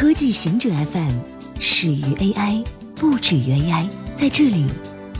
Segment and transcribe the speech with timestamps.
[0.00, 1.18] 科技行者 FM
[1.58, 2.64] 始于 AI，
[2.94, 3.88] 不止于 AI。
[4.16, 4.64] 在这里，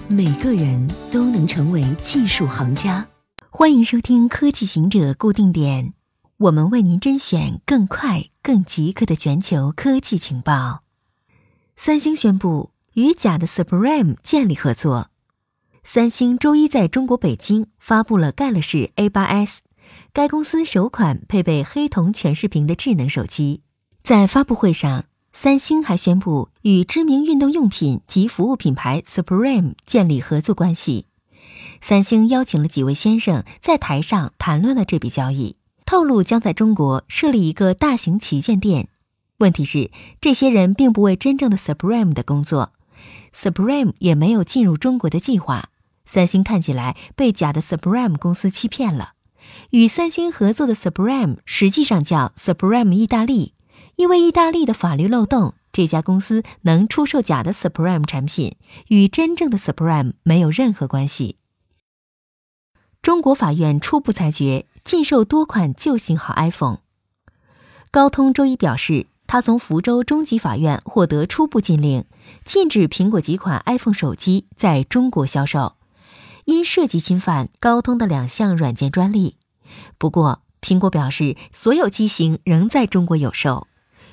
[0.09, 3.05] 每个人都能成为技术行家。
[3.51, 5.95] 欢迎收听科技行者固定点，
[6.37, 10.85] 我们为您甄选更快、更即刻的全球科技情报。
[11.75, 15.11] 三星宣布与假的 Supreme 建立合作。
[15.83, 19.59] 三星周一在中国北京发布了 Galaxy A8s，
[20.13, 23.63] 该公司首款配备黑瞳全视屏的智能手机。
[24.03, 31.07] 在发布会上，三星还宣布与知名运动用品及服务品牌 Supreme 建立合作关系。
[31.81, 38.89] 三星邀请了几位先生在台上谈论了这笔交易，透露将在中国设立一个大型旗舰店。
[39.39, 42.73] 问题是，这些人并不为真正的 Supreme 的工作
[43.33, 45.69] ，Supreme 也没有进入中国的计划。
[46.07, 49.13] 三星看起来被假的 Supreme 公司欺骗了。
[49.71, 53.53] 与三星合作的 Supreme 实际上叫 Supreme 意大利，
[53.99, 61.37] 因为意大利的法律漏洞，这家公司能出售假的 Supreme 产品，与真正的 Supreme 没有任何关系。
[63.03, 66.79] 中国法院初步裁决禁售多款旧型号 iPhone。
[67.91, 69.07] 高通周一表示。
[69.31, 72.07] 他从福州中级法院获得初步禁令，
[72.47, 75.75] 禁止苹果几款 iPhone 手机在中国销售，
[76.47, 79.37] 因涉及侵犯高通的两项软件专利。
[79.99, 83.67] 不过，苹果表示所有机型仍在中国有售，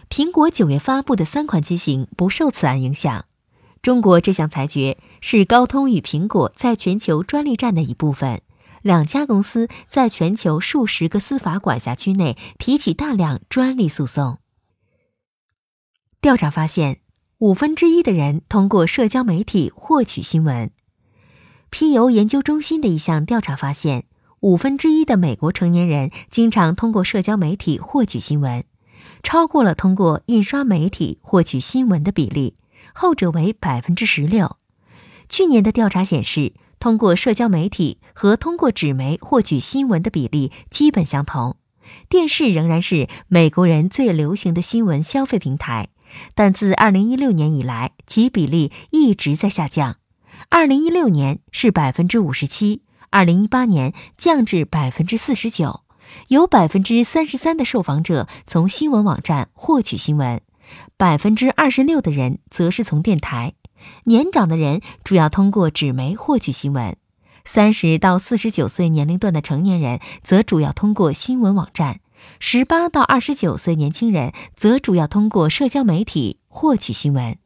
[0.10, 3.26] 苹果九月发布的三款机型不受此案影响。
[3.82, 8.42] 中国这项裁决是高通与苹果在全球专利战的一部分，
[8.82, 14.40] 两家公司在全球数十个司法管辖区内提起大量专利诉讼。
[16.20, 17.02] 调查发现，
[17.38, 20.72] 五分之一的人通过社交媒体获取新闻。
[21.70, 24.06] 皮尤研究中心的一项调查发现，
[24.40, 28.64] 五分之一的美国成年人经常通过社交媒体获取新闻，
[29.24, 32.56] 超过了通过印刷媒体获取新闻的比例，
[32.94, 34.58] 后者为百分之十六。
[35.30, 41.58] 去年的调查显示，通过社交媒体和通过纸媒获取新闻的比例基本相同。
[42.10, 45.90] 电视仍然是美国人最流行的新闻消费平台。
[46.34, 49.98] 但自2016年以来，其比例一直在下降。
[50.50, 55.85] 2016年是百分之五十七，2018年降至百分之四十九。
[56.28, 60.42] 有百分之三十三的受访者从新闻网站获取新闻，
[60.98, 63.54] 百分之二十六的人则是从电台。
[64.06, 66.98] 年长的人主要通过纸媒获取新闻，
[67.44, 72.00] 三十到四十九岁年龄段的成年人则主要通过新闻网站。
[72.40, 77.38] 十八到二十九岁年轻人则主要通过社交媒体获取新闻。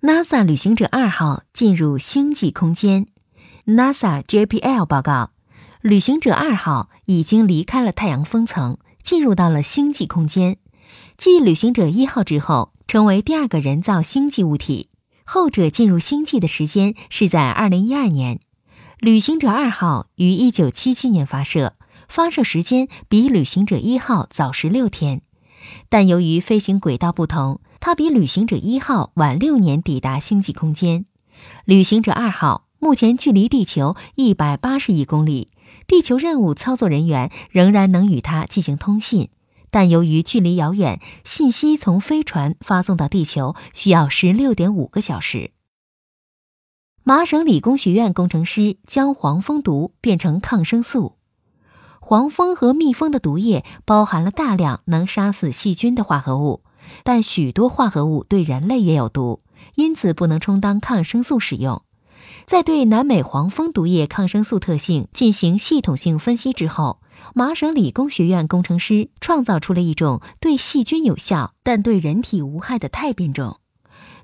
[0.00, 3.08] NASA 旅行者二号进入星际空间。
[3.66, 5.30] NASA JPL 报告，
[5.84, 10.56] 旅行者二号已经离开了太阳风层，进入到了星际空间，
[11.18, 14.88] 继旅行者一号之后，成为第二个人造星际物体。
[15.26, 18.40] 后者进入星际的时间是在二零一二年。
[18.98, 21.74] 旅行者二号于一九七七年发射。
[22.08, 25.20] 发射时间比旅行者一号早十六天，
[25.90, 31.04] 但由于飞行轨道不同，它比旅行者一号晚六年抵达星际空间。
[31.66, 35.48] 旅行者二号目前距离地球一百八十亿公里，
[35.86, 39.30] 地球任务操作人员仍然能与它进行通信，
[39.70, 45.50] 但由于距离遥远，信息从飞船发送到地球需要十六点五个小时。
[47.02, 51.16] 麻省理工学院工程师将黄蜂毒变成抗生素。
[52.00, 56.62] 黄蜂和蜜蜂的毒液包含了大量能杀死细菌的化合物，
[57.02, 59.40] 但许多化合物对人类也有毒，
[59.74, 61.82] 因此不能充当抗生素使用。
[62.46, 67.00] 在对南美黄蜂毒液抗生素特性进行系统性分析之后，
[67.34, 73.58] 麻省理工学院工程师创造出了一种对细菌有效但对人体无害的肽变种。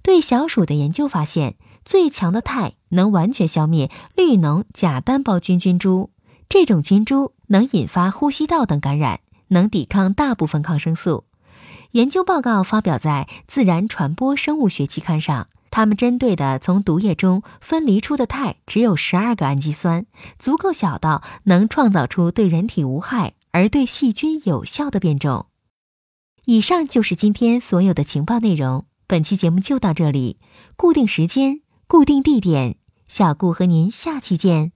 [0.03, 6.11] 对小鼠的研究发现，最强的肽能完全消灭绿脓假单胞菌菌株。
[6.49, 11.25] 这种菌株能引发呼吸道等感染，能抵抗大部分抗生素。
[11.93, 15.49] 研究报告发表在《自然传播生物学》期刊上。
[15.71, 20.07] 他们针对的从毒液中分离出的肽只有十二个氨基酸，
[20.39, 25.47] 足够小到能创造出对人体无害而对细菌有效的变种。
[26.47, 28.87] 以上就是今天所有的情报内容。
[29.07, 30.39] 本期节目就到这里，
[30.77, 32.77] 固定时间，固定地点，
[33.09, 34.73] 小顾和您下期见。